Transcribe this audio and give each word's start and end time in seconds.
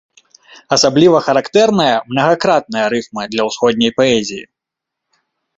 Асабліва 0.77 1.17
характэрная 1.27 1.95
мнагакратная 2.09 2.85
рыфма 2.97 3.23
для 3.35 3.47
ўсходняй 3.51 3.91
паэзіі. 4.03 4.43